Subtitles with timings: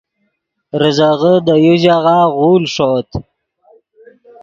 [0.81, 3.09] ریزغے دے یو ژاغہ غول ݰوت